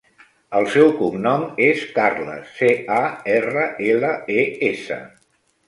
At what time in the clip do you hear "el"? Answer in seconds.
0.59-0.63